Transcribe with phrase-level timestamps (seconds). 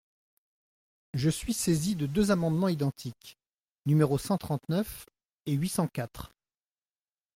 [1.13, 3.37] Je suis saisi de deux amendements identiques,
[3.85, 5.05] numéros cent trente-neuf
[5.45, 6.31] et huit cent quatre.